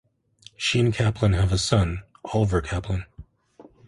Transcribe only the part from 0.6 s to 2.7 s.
and Kaplan have a son, Oliver